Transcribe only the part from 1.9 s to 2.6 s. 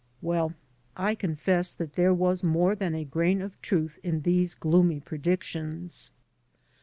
there was